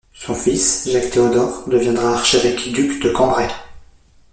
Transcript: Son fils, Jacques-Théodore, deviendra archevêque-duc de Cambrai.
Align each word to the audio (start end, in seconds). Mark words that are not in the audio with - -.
Son 0.15 0.33
fils, 0.33 0.89
Jacques-Théodore, 0.91 1.69
deviendra 1.69 2.13
archevêque-duc 2.15 3.03
de 3.03 3.11
Cambrai. 3.11 3.49